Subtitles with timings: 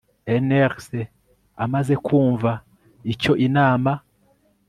[0.43, 0.89] NLC
[1.63, 2.51] amaze kwumva
[3.13, 3.91] icyo Inama